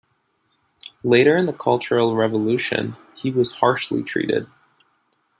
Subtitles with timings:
[1.03, 4.47] Later in the Cultural Revolution, he was harshly treated.